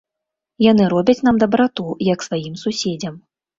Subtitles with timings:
[0.71, 3.25] Яны робяць нам дабрату, як сваім суседзям.